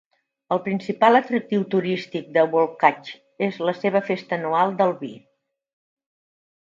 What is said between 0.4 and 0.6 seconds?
El